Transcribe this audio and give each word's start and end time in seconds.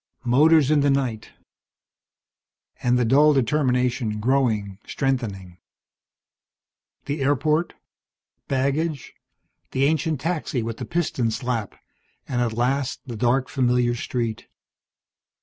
Motors 0.25 0.71
in 0.71 0.79
the 0.79 0.89
night. 0.89 1.29
And 2.81 2.97
the 2.97 3.05
dull 3.05 3.33
determination 3.35 4.19
growing, 4.19 4.79
strengthening. 4.87 5.59
The 7.05 7.21
airport, 7.21 7.75
baggage, 8.47 9.13
the 9.73 9.83
ancient 9.85 10.19
taxi 10.19 10.63
with 10.63 10.77
the 10.77 10.85
piston 10.85 11.29
slap, 11.29 11.75
and 12.27 12.41
at 12.41 12.53
last 12.53 13.01
the 13.05 13.15
dark, 13.15 13.47
familiar 13.47 13.93
street. 13.93 14.47